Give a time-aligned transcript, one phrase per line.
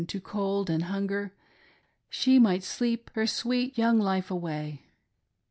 [0.07, 1.31] to cold and hunger,
[2.09, 4.81] she might sleep her sweet young life away.